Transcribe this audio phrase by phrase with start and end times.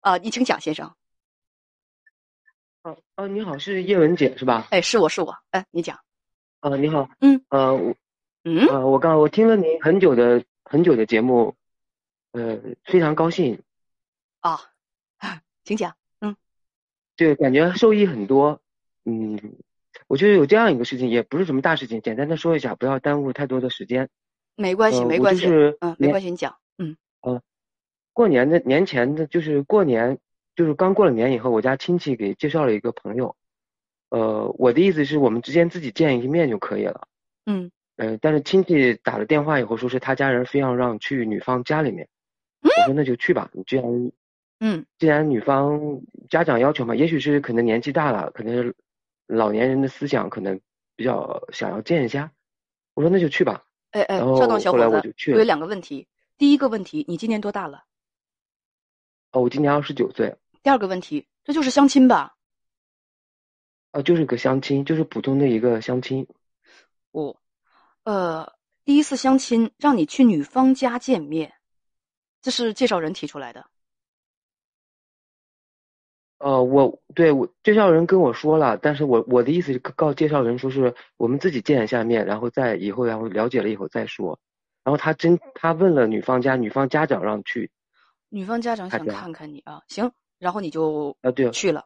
[0.00, 0.92] 啊，你请讲，先生。
[2.82, 4.66] 哦哦，你好，是叶文姐是吧？
[4.70, 6.00] 哎，是我是我，哎，你讲。
[6.60, 7.10] 啊，你好。
[7.20, 7.44] 嗯。
[7.50, 7.94] 呃，我，
[8.44, 11.54] 嗯，呃，我刚我听了您很久的很久的节目，
[12.32, 13.62] 呃，非常高兴。
[14.40, 14.58] 啊，
[15.64, 15.94] 请讲。
[16.20, 16.34] 嗯。
[17.16, 18.62] 对，感觉受益很多。
[19.04, 19.38] 嗯，
[20.06, 24.08] 我觉得有这样一个事情，也不是什么大事情，简单的说一下，不要耽误太多的时间。
[24.56, 25.46] 没关系，没关系。
[25.80, 26.56] 嗯，没关系，你讲。
[26.78, 26.96] 嗯。
[27.20, 27.42] 呃，
[28.20, 30.18] 过年的年前的，就是过年。
[30.54, 33.34] 就是刚过了年以后，我家亲戚给介绍了一个朋友，
[34.10, 37.08] 呃，我的意思是我们之间自己见一面就可以了。
[37.46, 37.70] 嗯。
[37.96, 42.06] 呃，但是亲戚打了电话以后，说是他家人非要让去女方家里面。
[42.60, 44.12] 我说那就去吧，你既然，
[44.58, 48.74] 嗯，既然女方家长要求嘛，也许是可能年纪大了，可能是
[49.28, 50.60] 老年人的思想可能
[50.94, 52.30] 比较想要见一下。
[52.92, 53.64] 我说那就去吧。
[53.92, 56.06] 哎哎，稍等，小伙子，我有两个问题。
[56.36, 57.84] 第一个问题，你今年多大了？
[59.32, 60.36] 哦，我今年二十九岁。
[60.62, 62.34] 第二个问题，这就是相亲吧？
[63.92, 66.26] 哦，就是个相亲，就是普通的一个相亲。
[67.12, 67.36] 哦，
[68.04, 68.52] 呃，
[68.84, 71.54] 第一次相亲让你去女方家见面，
[72.42, 73.66] 这是介绍人提出来的。
[76.38, 84.38] 呃，我对我介绍人跟我说了，但是我我的意思是告介绍人说是我们自己见一下面，然后再以后然后了解了以后再说。
[84.82, 87.70] 然后他真他问了女方家，女方家长让去。
[88.30, 90.10] 女方家长想看看你啊，行。
[90.38, 91.84] 然后你就啊对去了，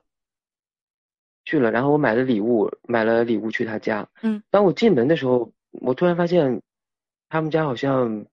[1.45, 1.73] 去了。
[1.73, 4.09] 然后我买了礼物，买了礼物去他家。
[4.23, 4.45] 嗯。
[4.49, 6.63] 当我进门的时候，我突然发现，
[7.29, 8.27] 他们家好像，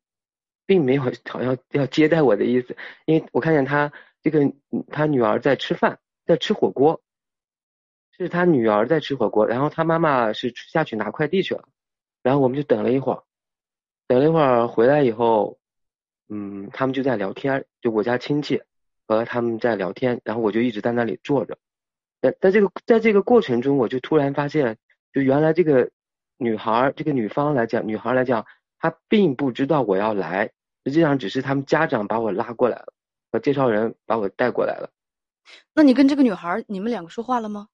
[0.68, 4.42] 并没有好像要接待我的意思，因为我看见他这个
[4.90, 7.02] 他女儿在吃饭，在吃火锅，
[8.12, 11.68] 是他女儿在吃火锅，然后他妈妈是下去拿快递去了，
[12.22, 13.24] 然后我们就等了一会儿，
[14.06, 15.58] 等了一会儿回来以后，
[16.31, 18.64] 嗯，他们就在聊天，就我家亲戚。
[19.08, 21.58] 和他们在聊天，然后我就一直在那里坐着。
[22.22, 24.78] 在在这个在这个过程中，我就突然发现，
[25.12, 25.91] 就原来这个
[26.38, 28.46] 女孩，这个女方来讲，女孩来讲，
[28.80, 30.52] 她并不知道我要来，
[30.86, 32.94] 实际上只是他们家长把我拉过来了，
[33.34, 34.91] 和介绍人把我带过来了。
[35.74, 37.68] 那你跟这个女孩，你们两个说话了吗？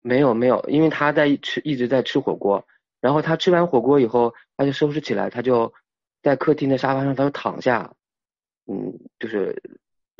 [0.00, 2.66] 没有没有，因为她在吃，一直在吃火锅。
[3.02, 5.74] 然后她吃完火锅以后，她就收拾起来，她就
[6.22, 7.92] 在客厅的沙发上，他就躺下，
[8.66, 9.60] 嗯，就是。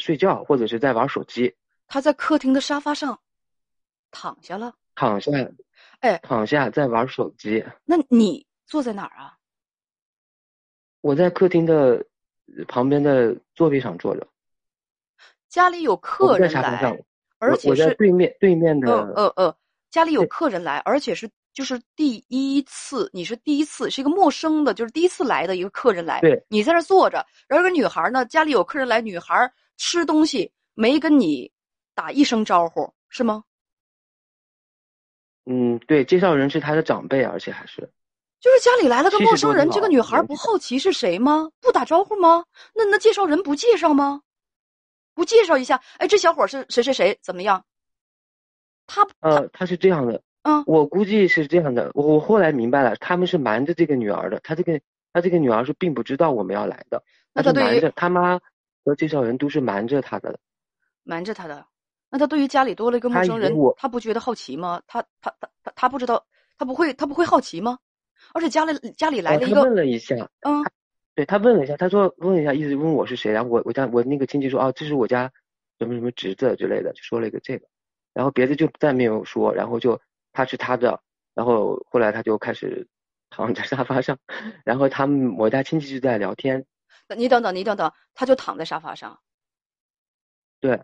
[0.00, 1.56] 睡觉或者是在玩手机。
[1.88, 3.18] 他在客厅的沙发上
[4.12, 5.32] 躺下了，躺下，
[5.98, 7.64] 哎，躺下在玩手机。
[7.84, 9.38] 那你坐在哪儿啊？
[11.00, 12.06] 我在客厅的
[12.68, 14.28] 旁边的座位上坐着。
[15.48, 17.04] 家里有客人来，
[17.38, 18.88] 而且是对面对面的。
[18.88, 19.56] 呃呃呃，
[19.90, 26.20] 家里有客人来，而且是就是第一次，你是第一次，是一个陌生的，就是第一次来的一个客人来。
[26.20, 29.52] 对，你在那坐着，然后个女孩呢，家里有客人来，女孩。
[29.76, 31.50] 吃东西没跟你
[31.96, 33.42] 打一声招呼是吗？
[35.46, 37.90] 嗯，对，介绍人是他的长辈，而且还是，
[38.40, 41.50] 就是家里来了个陌生人，这个女孩不好奇是谁吗？
[41.60, 42.44] 不打招呼吗？
[42.72, 44.22] 那那介绍人不介绍吗？
[45.12, 45.82] 不介绍一下？
[45.98, 47.18] 哎，这小伙是谁谁谁？
[47.20, 47.64] 怎么样？
[48.86, 51.90] 他呃，他是这样的，嗯，我估计是这样的。
[51.94, 54.80] 我我后来明白了，他们是瞒着这个女儿的，他这个
[55.12, 57.02] 他这个女儿是并不知道我们要来的，
[57.34, 58.40] 那他瞒着他妈。
[58.84, 60.38] 和介绍人都是瞒着他的，
[61.04, 61.66] 瞒着他的。
[62.08, 64.80] 那他对于家里多了一个陌生人，他不觉得好奇吗？
[64.86, 66.24] 他他他他他不知道，
[66.56, 67.78] 他不会他不会好奇吗？
[68.32, 70.64] 而且家里家里来了一个，他问了一下，嗯，
[71.14, 75.30] 对他问了一下，他说问了一下，意思问我是谁，然后我我家我那个亲戚说，哦，这是我家
[75.78, 77.66] 什么什么侄子之类的，就说了一个这个，
[78.14, 80.00] 然后别的就再没有说，然后就
[80.38, 81.02] 他是他的，
[81.34, 82.86] 然后后来他就开始
[83.28, 84.16] 躺在沙发上，
[84.64, 86.64] 然后他们我家亲戚就在聊天。
[87.16, 89.20] 你等等，你等等，他就躺在沙发上。
[90.60, 90.80] 对，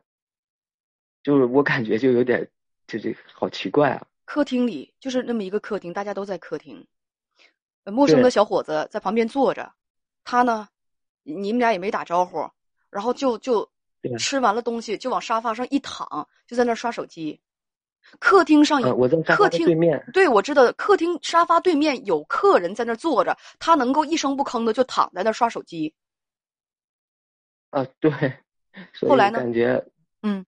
[1.23, 2.51] 就是我感觉就有点，
[2.89, 4.05] 就是好奇怪啊。
[4.25, 6.85] 客厅里就是那么一个客厅，大家都在客厅。
[7.85, 9.73] 陌生的小伙子在旁边坐着，
[10.25, 10.67] 他呢，
[11.23, 12.51] 你们俩也没打招呼，
[12.91, 13.71] 然后就就
[14.19, 17.41] 吃完了东西就往沙发上一躺，就在那刷手机。
[18.19, 20.05] 客厅上有，我在客厅对面。
[20.13, 25.95] 对，我知道客厅沙发对面有客人在那坐着，他能够一声不吭的就躺在那刷手机。
[27.71, 28.13] 啊，对。
[29.09, 29.39] 后来呢？
[29.39, 29.85] 感觉，
[30.23, 30.45] 嗯。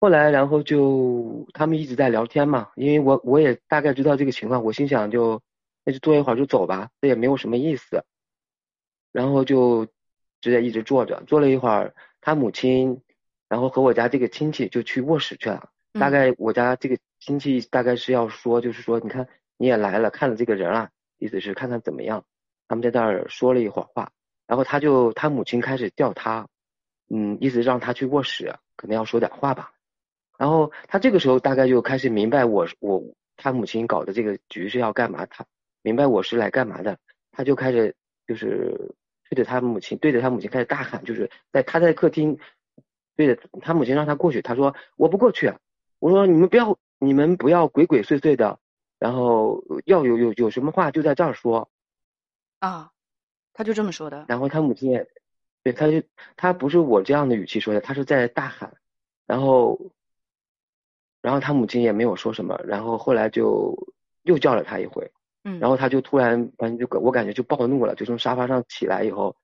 [0.00, 5.40] 后来，然后就他们一直在聊天嘛，因为我我也大概知道这个情况，我心想就
[5.84, 8.04] 那就坐一会儿就走吧，这也没有什么意思。
[9.12, 9.86] 然后就
[10.40, 13.00] 直接一直坐着，坐了一会儿，他母亲，
[13.48, 15.70] 然后和我家这个亲戚就去卧室去了。
[15.98, 19.26] 大概我家这个亲戚大概是要说，就是说，你看
[19.56, 22.24] 你也来了，看了这个人了，意思是看看怎么样。
[22.66, 24.10] 他们在那儿说了一会儿话，
[24.46, 26.48] 然后他就他母亲开始叫他，
[27.10, 29.72] 嗯，意思让他去卧室，可能要说点话吧。
[30.36, 33.02] 然后他这个时候大概就开始明白我我
[33.36, 35.44] 他母亲搞的这个局是要干嘛，他
[35.82, 36.98] 明白我是来干嘛的，
[37.30, 37.94] 他就开始
[38.26, 38.94] 就是
[39.28, 42.38] 对着他母亲对着他母亲开始大喊，就是在他在客厅
[43.14, 45.52] 对着他母亲让他过去，他说我不过去，
[46.04, 48.60] 我说你们不要你们不要鬼鬼祟祟的，
[48.98, 51.70] 然后要有有有什么话就在这儿说，
[52.58, 52.92] 啊，
[53.54, 54.26] 他就这么说的。
[54.28, 55.08] 然后他母亲也
[55.62, 56.02] 对他就
[56.36, 58.76] 他不是我这样的语气说的，他是在大喊，
[59.24, 59.80] 然后。
[61.22, 63.74] 然后他母亲也没有说什么，然后后来就
[64.24, 65.10] 又叫了他一回，
[65.44, 69.34] 嗯，然后他就突然反正就我感觉就暴怒了，就从沙发上起来以后，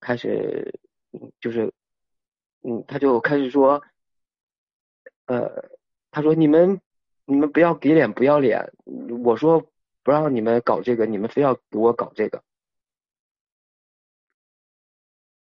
[0.00, 0.80] 开始，
[1.40, 1.72] 就是，
[2.64, 3.80] 嗯，他就开始说，
[5.26, 5.70] 呃，
[6.10, 6.80] 他说你们
[7.24, 8.72] 你们不要给脸不要脸，
[9.24, 9.60] 我说
[10.02, 12.42] 不让你们搞这个，你们非要给我搞这个。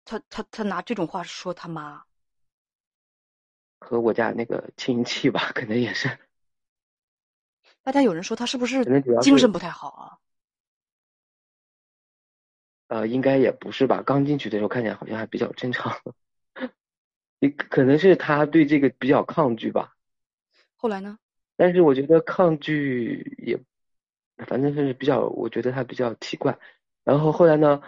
[0.05, 2.05] 他他他拿这种话说他妈。
[3.79, 6.19] 和我家那个亲戚吧，可能也是。
[7.83, 8.85] 大家有人说他是不是
[9.23, 10.19] 精神不太好啊？
[12.89, 14.03] 呃，应该也不是吧。
[14.03, 15.97] 刚进去的时候看起来好像还比较正常。
[17.39, 19.97] 你可能是他对这个比较抗拒吧。
[20.81, 21.19] 后来呢？
[21.57, 23.61] 但是我觉得抗拒也，
[24.47, 26.59] 反正是比较，我觉得他比较奇怪。
[27.05, 27.83] 然后后来呢？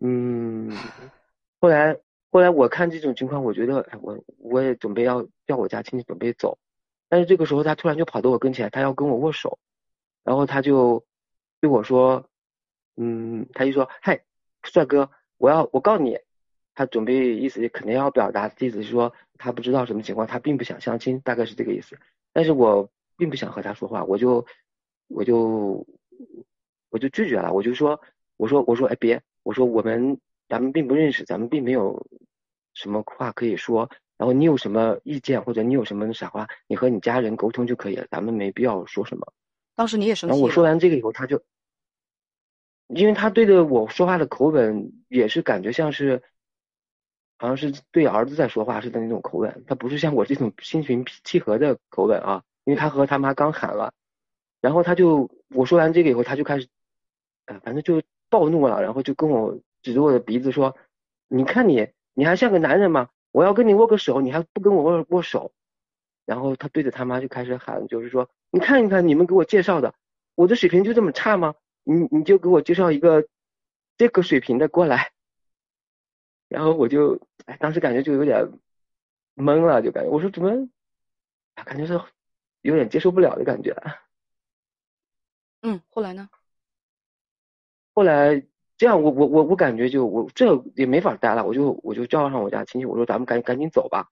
[0.00, 0.70] 嗯，
[1.60, 1.98] 后来。
[2.32, 6.58] 后来我看这种情况，我觉得，哎，我我也准备要叫我家亲戚准备走，
[7.08, 9.58] 但是这个时候他突然就跑到我跟前，他要跟我握手，
[10.22, 11.06] 然后他就
[11.60, 12.28] 对我说，
[12.96, 14.22] 嗯，他就说，嗨，
[14.64, 16.18] 帅哥，我要我告你，
[16.74, 21.98] 他准备意思肯定要表达的意思是说他不知道什么情况，他并不想相亲，大概是这个意思。
[22.36, 24.44] 但是我并不想和他说话，我就
[25.08, 25.86] 我就
[26.90, 27.98] 我就拒绝了，我就说，
[28.36, 32.06] 我说我说哎别，我说我们咱们并不认识，咱们并没有。
[32.78, 33.88] 什么话可以说？
[34.18, 39.32] 然后你有什么意见或者你有什么傻话，你和你家人沟通就可以了，咱们没必要说什么。
[39.74, 40.30] 当时你也生气。
[40.32, 41.42] 然后我说完这个以后，他就，
[42.88, 46.22] 因为他对着我说话的口吻也是感觉像是，
[47.36, 52.42] 好像是对儿子在说话似的那种口吻，他不是像我这种心平气和的口吻啊。
[52.64, 53.92] 因为他和他妈刚喊了，
[54.60, 56.66] 然后他就我说完这个以后，他就开始，
[57.44, 60.76] 呃，反正就暴怒了，然后就跟我指着我的鼻子说
[61.28, 61.88] ：“你看你。”
[62.18, 63.10] 你还像个男人吗？
[63.30, 65.52] 我要跟你握个手，你还不跟我握握手？
[66.24, 69.92] 然后他对着他妈就开始喊，就是说，你看一看你们给我介绍的，
[70.34, 71.54] 我的水平就这么差吗？
[71.84, 73.28] 你你就给我介绍一个
[73.98, 75.12] 这个水平的过来。
[76.48, 78.48] 然后我就，哎，当时感觉就有点
[79.36, 80.50] 懵了，就感觉我说怎么，
[81.54, 82.00] 感觉是
[82.62, 83.76] 有点接受不了的感觉。
[85.62, 86.28] 嗯，后来呢？
[87.94, 88.46] 后来。
[88.78, 94.10] 这样我我我我感觉就我这也没法待了，我就我就叫上我家亲戚，我说咱们赶赶紧走吧，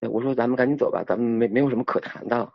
[0.00, 2.50] 我说咱们赶紧走吧，咱们没没有什么可谈的。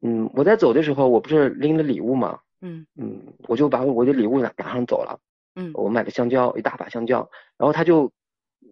[0.00, 5.18] 嗯，我在走的时候，我不是拎了礼物嘛，嗯嗯，我就把我的礼物拿拿上走了，
[5.54, 8.12] 嗯，我买的香蕉一大把香蕉，然后他就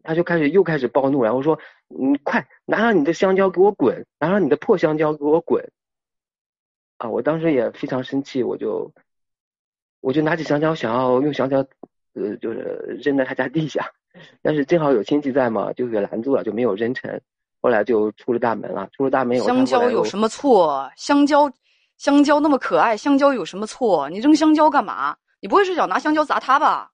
[0.03, 1.59] 他就开始又开始暴怒，然后说，
[1.89, 5.71] 你快拿上你的香蕉给我滚，拿上你的破香蕉给我滚，
[6.99, 8.93] 啊，我当时也非常生气，我就。
[10.03, 11.59] 我就拿起香蕉，想要用香蕉，
[12.15, 13.87] 呃，就是扔在他家地下，
[14.41, 17.21] 但是正好有亲戚在嘛，就给拦住了，就没有扔成。
[17.61, 20.91] 后来就出了大门了，出了大门有，香蕉有什么错？
[20.97, 21.53] 香蕉，
[21.99, 24.09] 香蕉那么可爱，香蕉有什么错？
[24.09, 25.15] 你扔香蕉干嘛？
[25.41, 26.93] 你不会是想拿香蕉砸他吧？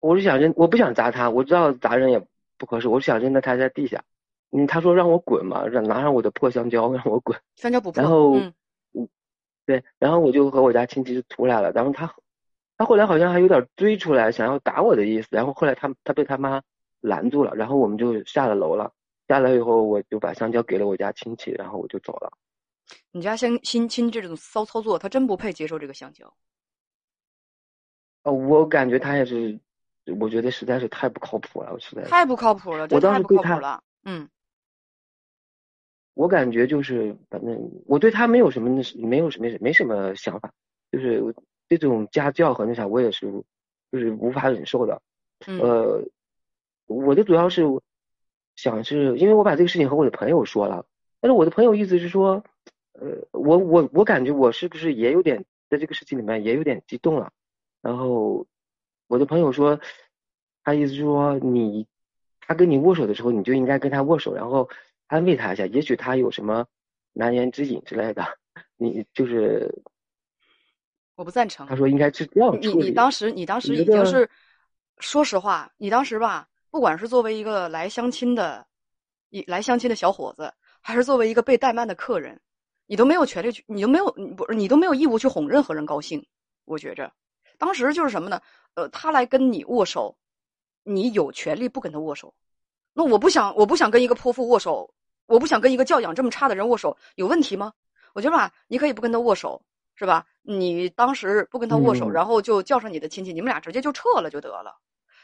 [0.00, 2.24] 我是想扔，我不想砸他，我知道砸人也
[2.58, 4.04] 不合适，我是想扔在他在地下。
[4.50, 7.40] 嗯，他说让我滚嘛，让拿上我的破香蕉让我滚。
[7.56, 8.02] 香蕉不破。
[8.02, 8.36] 然后。
[9.64, 12.12] 对，然后我就和我家亲戚就出来了，然后他，
[12.76, 16.60] 他后来好像还有点追出来，想要打我的意思，然后后来他他被他妈
[17.00, 18.92] 拦住了，然后我们就下了楼了，
[19.28, 22.32] 下来以后我就把香蕉给了我家亲戚，然后我就走了。
[23.10, 26.34] 你家相亲亲这种骚操作，他真不配接受这个香蕉。
[28.24, 29.58] 哦，我感觉他也是，
[30.20, 34.28] 我觉得实在是太不靠谱了，我实在太不靠谱了，我当时对他，嗯。
[36.14, 40.52] 我感觉就是，反正我对他没有什么，没有什么，没什么想法，
[40.90, 41.34] 就是
[41.70, 43.32] 这种家教和那啥，我也是，
[43.90, 45.00] 就是无法忍受的。
[45.46, 46.04] 嗯呃，
[46.86, 47.62] 我的主要是
[48.56, 50.84] 想是因为我把这个事情和我的朋友说了，
[51.18, 52.44] 但是我的朋友意思是说，
[52.92, 57.32] 呃，我我我感觉我是不是也有点在这个事情里面也有点激动了，
[57.80, 58.46] 然后
[59.08, 59.80] 我的朋友说，
[60.62, 61.86] 他意思是说你
[62.40, 64.68] 他跟你握手的时候，你就应该跟他握手，然后
[65.06, 66.66] 安慰他一下，也许他有什么
[67.12, 68.24] 难言之隐之类的，
[68.76, 69.82] 你就是
[71.14, 71.74] 我不赞成他。
[71.76, 72.66] 说应该是这样你。
[72.74, 74.28] 你当时你当时已经是，
[74.98, 78.66] 说实话，你当时吧，不管是作为一个来相亲的，
[79.30, 82.40] 一来相亲的小伙子，还是作为一个被怠慢的客人，
[82.92, 86.26] 你都没有权利去，你都没有，你不是你都没有义务去哄任何人高兴。
[86.66, 87.10] 我觉着，
[87.56, 88.38] 当时就是什么呢？
[88.74, 90.14] 呃，他来跟你握手，
[90.82, 92.34] 你有权利不跟他握手。
[92.92, 94.92] 那我不想，我不想跟一个泼妇握手，
[95.24, 97.72] 我不想跟一个教养这么差的人握手，有问题吗？
[98.12, 99.62] 我觉得吧，你可以不跟他握手，
[99.94, 100.26] 是吧？
[100.42, 104.76] 你当时不跟他握手，嗯然后就叫上你的亲戚，你们俩直接就撤了就得了。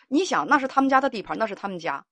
[0.09, 2.03] 你想，那是他们家的地盘，那是他们家，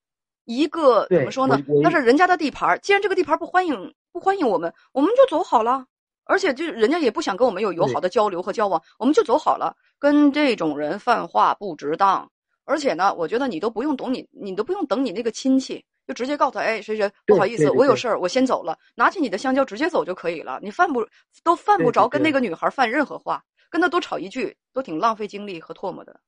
[0.45, 1.59] 一个怎么说呢？
[1.83, 2.79] 那是人家的地盘。
[2.83, 5.85] 既然这个地盘不欢迎不欢迎我们，我们就走好了。
[6.25, 9.77] 而且就人家也不想跟我们有友好的交流和交往，我们就走好了。
[9.99, 12.27] 跟这种人犯话不值当。
[12.65, 20.59] 而且呢，我觉得你都不用懂你，你都不用等你那个亲戚，就直接告诉他，哎，谁谁不好意思，我有事儿，我先走了，拿起你的香蕉直接走就可以了。
[20.63, 21.07] 你犯不
[21.45, 26.19] 都犯不着跟那个女孩犯任何话，跟她多吵一句都挺浪费精力和唾沫的。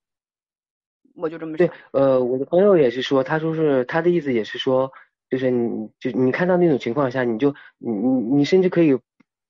[1.14, 4.92] 我就这么对。，呃，我的朋友也是说，他说是他的意思也是说，
[5.30, 8.98] 就是你就你看到那种情况下，你就你你你甚至可以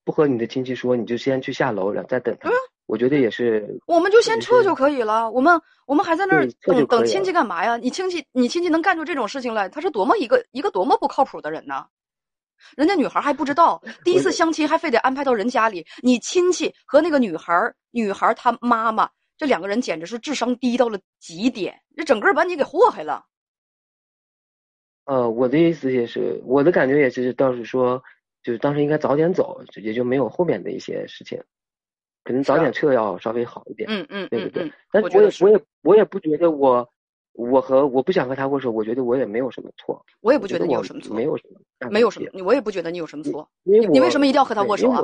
[0.04, 2.50] 不和你的亲戚说，你就先去下楼，然后再等他。
[2.86, 5.30] 我觉得也是，我们就先撤就可以了。
[5.30, 7.76] 我们我们还在那儿等等亲戚干嘛呀？
[7.76, 11.84] 你亲戚你亲戚能干出这种事情来，他是多么一个一个多么不靠谱的人呢？
[12.76, 23.22] 人家女孩还不知道，第一次相亲还非得安排到人家里，你亲戚和那个女孩儿女孩儿她妈妈这两个人简直是智商低到了极点，这整个把你给祸害了。
[25.08, 28.04] 呃，我的意思也是，我的感觉也是，倒是说，
[28.42, 31.42] 就是当时应该早点走，也就没有后面的一些事情，
[32.24, 33.88] 可能早点撤要稍微好一点。
[33.88, 36.86] 嗯嗯对不对嗯嗯，但我觉得是是我也我也我也不觉得我
[37.32, 40.04] 我和我不想和他握手，我觉得我也没有什么错。
[40.20, 43.48] 我也不觉得你有什么错，没有什么没有什么，你我也不觉得你有什么错。
[43.62, 45.00] 为你你为什么一定要和他握手啊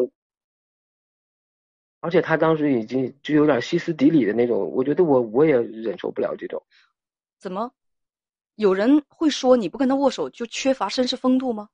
[2.01, 6.63] 而且他当时已经就有点歇斯底里的那种，我觉得我我也忍受不了这种。
[7.39, 7.73] 怎么？
[8.57, 11.69] 有人会说你不跟他握手就缺乏绅士风度吗？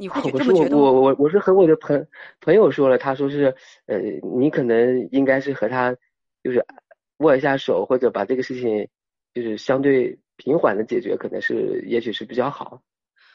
[0.00, 0.82] 你会觉这么觉得吗？
[0.82, 2.06] 我我我是和我的朋
[2.40, 3.54] 朋友说了，他说是
[3.86, 3.98] 呃，
[4.38, 5.92] 你可能应该是和他
[6.42, 6.64] 就是
[7.18, 8.88] 握一下手，或者把这个事情
[9.34, 12.80] 就是相对平缓的解决，可能是也许是比较好。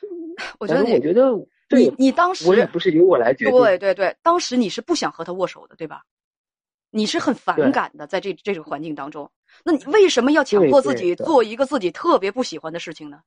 [0.58, 1.32] 我觉得我觉得
[1.68, 3.54] 这你你当时我也不是由我来决定。
[3.56, 6.02] 对对对，当时你是不想和他握手的，对吧？
[6.96, 9.30] 你是很反感的，在这这个环境当中，
[9.64, 13.22] 那你为什么要强迫自己做一个自己特别不喜欢的事情呢？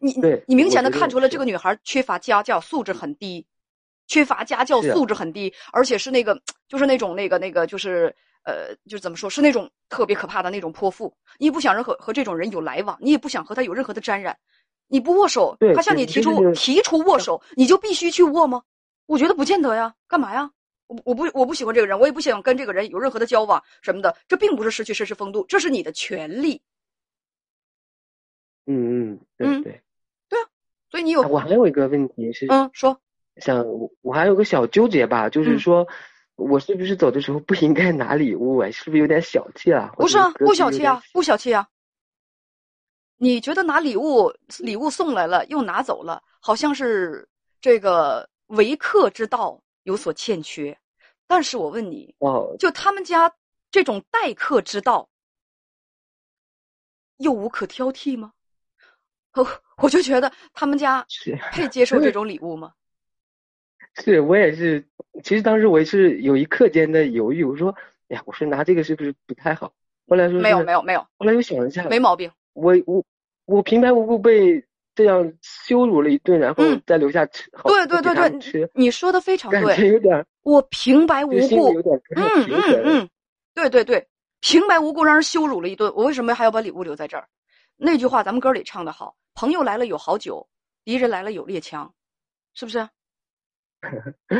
[0.00, 0.12] 你
[0.48, 3.46] 你明显的看出来这个女孩缺乏家教，素质很低，
[4.08, 6.38] 缺乏家教，素质很低，而且是那个
[6.68, 11.14] 就是那种那个那个就是呃就是怎么说是那种特别可怕的那种泼妇。
[11.38, 14.36] 你也不想任何和这种人有来往，你也不想和他有任何的沾染，
[14.88, 18.62] 你不握手，他向你提出提出握手，你就必须去握吗？
[19.06, 20.50] 我觉得不见得呀，干嘛呀？
[20.90, 26.60] 我我不我不喜欢这个人，我也不想跟这个人有任何的交往什么的，这并不是失去绅士风度，这是你的权利。
[28.66, 29.80] 嗯嗯，嗯对
[30.28, 30.38] 对。
[30.90, 33.00] 所以你有啊我还有一个问题是，嗯说
[33.36, 35.86] 想我我还有个小纠结吧，就是嗯说，
[36.34, 38.68] 我是不是走的时候不应该拿礼物啊？
[38.72, 39.94] 是不是有点小气啊？
[39.96, 41.68] 不是啊，不小气啊，不小气啊。
[43.16, 47.28] 你觉得拿礼物礼物送来了又拿走了，好像是
[47.60, 50.78] 这个为客之道有所欠缺。
[51.26, 53.32] 但是我问你，哦，就他们家
[53.70, 55.08] 这种待客之道，
[57.18, 58.32] 又无可挑剔吗？
[59.34, 59.46] 我
[59.76, 62.74] 我就觉得他们家是配接受这 种礼物吗？
[63.94, 64.84] 是，我也是。
[65.22, 67.70] 其实当时我也是有一刻间的犹豫，我说，
[68.08, 69.72] 哎呀，我说拿这个是不是不太好？
[70.08, 72.32] 后来说没有没有没有后来又想一下，没毛病。
[72.54, 73.04] 我我
[73.44, 74.64] 我平白无故被
[75.00, 79.88] 这样羞辱了一顿，然后嗯再留下对对对对吃，，你说的非常感觉对。
[79.88, 82.82] 有点我平白无故有点嗯嗯。
[82.84, 83.08] 嗯，
[83.54, 84.06] 对对对，
[84.40, 87.26] 平白无故让人羞辱了一顿，我为什么还要把礼物留在这儿？
[87.78, 90.46] 那句话咱们歌里唱的好，朋友来了有好酒，
[90.84, 91.94] 敌人来了有猎枪，
[92.52, 92.86] 是不是？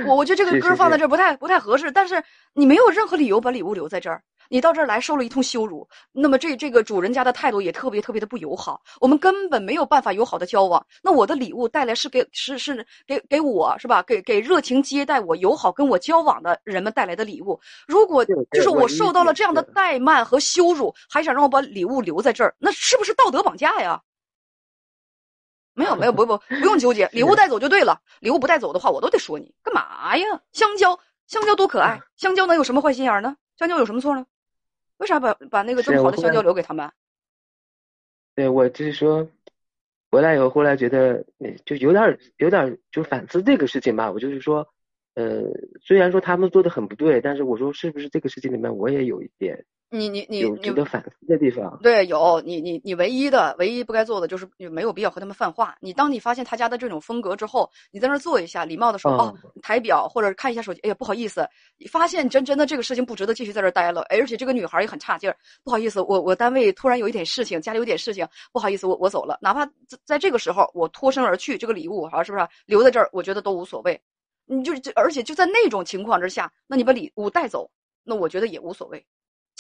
[0.07, 2.23] 我 我觉得这个歌放在这儿不太不太合适，但是
[2.55, 4.23] 你没有任何理由把礼物留在这儿。
[4.53, 10.85] 你到这儿来受了一通羞辱，那么这这个主人家的态度也特别特别的不友好，我们根本没有办法友好的交往。
[11.05, 14.03] 那我的礼物带来是给是是给给我是吧？
[14.03, 17.61] 给给热情接待我、友好跟我交往的人们带来的礼物。
[17.87, 24.01] 如果就是我受到了这样的怠慢和羞辱，还想让我把礼物留在这儿，那是不是道德绑架呀？
[25.81, 28.03] 没有没有不不不用纠结，礼物带走就对了。
[28.21, 30.43] 礼物不带走的话，我都得说你干嘛呀？
[30.53, 33.39] 香蕉香蕉多可爱，香蕉能有什么坏心眼呢？
[33.57, 34.27] 香蕉有什么错呢？
[34.99, 36.91] 为啥把把那个这么好的香蕉留给他们？
[38.35, 39.27] 对我就是说，
[40.11, 44.13] 回来以后，后来觉得呃就有点有点就反思这个事情吧。
[44.13, 44.69] 我就是说，
[45.15, 45.43] 呃，
[45.81, 51.77] 虽然说他们做的很不对，但是我说是不是这个事情里面我也有一点你你你有你值得反思的地方。
[51.83, 55.77] 对，有你你你唯一的唯一不该做的就是你没有必要和他们泛化。
[55.81, 61.45] 你当你发现他家的这种风格之后，你在那儿坐一下，礼貌的说、哦，抬表或者看一下手机，哎呀不好意思，
[61.91, 69.39] 发现真真的这个事情不值得继续在这儿待了，而且这个女孩也很差劲儿，不好意思，我我单位突然有一点事情，家里有点事情，不好意思，我我走了。
[69.43, 74.01] 哪怕在在这个时候我脱身而去，这个礼物啊是不是留在这儿，我觉得都无所谓。
[74.47, 77.69] 你就是就而且就在那种情况之下，那你把礼物带走，
[78.05, 79.05] 那我觉得也无所谓。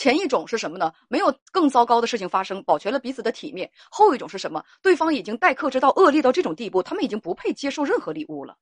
[0.00, 0.90] 前一种是什么呢？
[1.08, 3.70] 没有更糟糕的事情发生，保全了彼此的体面。
[3.90, 4.64] 后一种是什么？
[4.80, 8.56] 对方已经待客之道恶劣到这种地步，他们已经不配接受任何礼物了。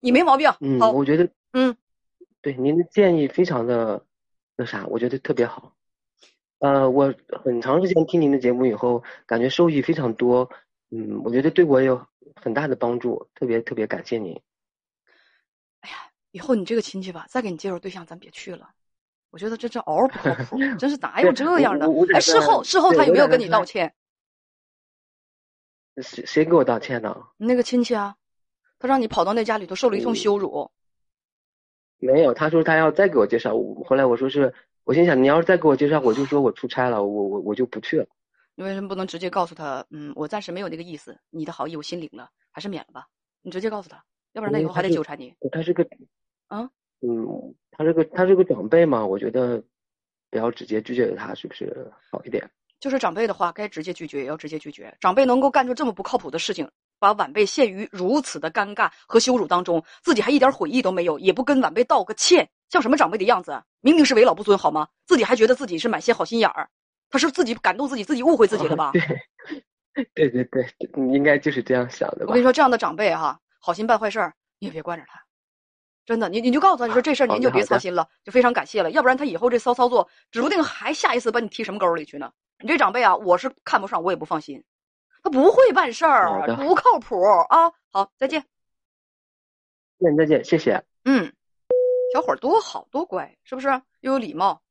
[0.00, 1.76] 你没毛病，嗯，好，我觉得，嗯，
[2.40, 4.02] 对您的建议非常的
[4.56, 5.74] 那啥，我觉得特别好。
[6.60, 7.12] 呃，我
[7.44, 10.48] 很长时间听您的节目以后，感觉受益非常多。
[10.88, 12.02] 嗯，我觉得对我有
[12.36, 14.32] 很大的帮助，特别特别感谢您。
[15.80, 15.96] 哎呀，
[16.30, 18.70] 以后你这个亲戚吧，再给你介绍对象，咱别去了。
[19.36, 21.86] 我觉得这这嗷儿不靠谱， 真是哪有这样的？
[22.14, 23.92] 哎，事后事后他有没有跟你道歉？
[25.94, 26.02] 歉？
[26.02, 27.14] 谁谁给我道歉呢？
[27.36, 28.16] 那个亲戚啊，
[28.78, 30.70] 他让你跑到那家里头受了一通羞辱。
[31.98, 33.54] 没有，他说他要再给我介绍。
[33.54, 38.06] 我后来我说是，我心想你要是再给我介绍，我就说我出差了，我我我就不去了。
[38.54, 39.84] 你为什么不能直接告诉他？
[39.90, 43.06] 嗯，我暂时没有那个意思，你的好意我心领了，还是免了吧。
[43.42, 44.02] 你直接告诉他，
[44.32, 45.34] 要不然他以后还得纠缠你。
[45.52, 45.86] 他是个，
[46.46, 49.62] 啊，嗯，他是个他是个长辈嘛，我觉得
[50.30, 52.48] 不要直接拒绝他，是不是好一点？
[52.80, 54.94] 就是长辈的话，该直接拒绝也要直接拒绝。
[55.00, 63.62] 长辈能够干出这么不靠谱的事情，把晚辈陷于如此的尴尬和羞辱当中，自己还一点悔意都没有，也不跟晚辈道个歉，像什么长辈的样子？
[63.80, 64.88] 明明是为老不尊，好吗？
[65.06, 66.68] 自己还觉得自己是满心好心眼儿，
[67.08, 68.92] 他是自己感动自己，自己误会自己了吧？
[69.94, 72.26] 对，对对对，你应该就是这样想的吧？
[72.28, 75.25] 我跟你说，这样的长辈哈，好心办坏事儿，你也别惯着他。
[76.06, 78.92] 真的，你你就告诉他，你说这事儿您就别操心了，就非常感谢了。
[78.92, 82.32] 要不然他以后这骚操作，指不定还下一次把你踢什么沟里去呢。
[82.60, 84.62] 你这长辈啊，我是看不上，我也不放心，
[85.24, 87.72] 他不会办事儿，不靠谱啊。
[87.90, 88.44] 好，再见。
[89.98, 90.84] 再见再见，谢谢。
[91.04, 91.32] 嗯，
[92.14, 93.68] 小伙儿多好多乖，是不是？
[94.00, 94.62] 又有礼貌。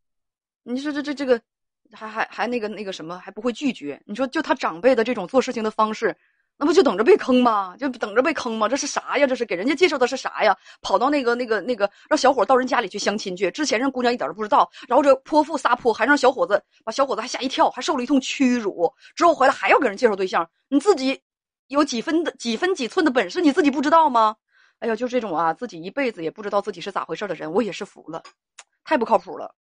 [0.64, 1.42] 你说这这这个，
[1.92, 4.02] 还还还那个那个什么，还不会拒绝。
[4.06, 6.16] 你说就他长辈的这种做事情的方式。
[6.58, 7.76] 那不就等着被坑吗？
[7.78, 8.68] 就等着被坑吗？
[8.70, 9.28] 这是啥呀？
[9.28, 10.58] 这是给人家介绍的是啥呀？
[10.82, 13.52] 跑到那个那个那个，让小伙到人家里去相亲去。
[13.52, 18.94] 之前让姑娘一点都不知道，然后这泼妇撒泼，还让小伙子把小伙子还吓一跳，还受了一通屈辱。
[19.16, 21.22] 之后回来还要给人介绍对象，你自己
[21.68, 24.38] 有几分的几分几寸的本事，你自己不知道吗？
[24.80, 28.24] 哎呀，就这种啊，自己一辈子也不知道自己是咋回事的人，我也是服了，
[28.84, 29.54] 太不靠谱了。